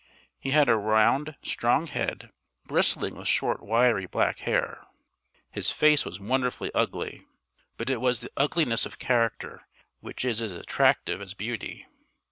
[0.39, 2.31] He had a round strong head,
[2.65, 4.87] bristling with short wiry black hair.
[5.51, 7.27] His face was wonderfully ugly,
[7.77, 9.67] but it was the ugliness of character,
[9.99, 11.85] which is as attractive as beauty.